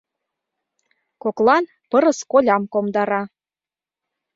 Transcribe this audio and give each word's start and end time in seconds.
Коклан 1.21 1.63
пырыс 1.89 2.19
колям 2.31 2.63
комдара. 2.73 3.21